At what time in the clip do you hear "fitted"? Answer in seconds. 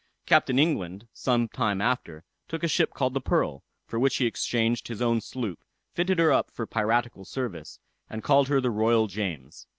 5.93-6.17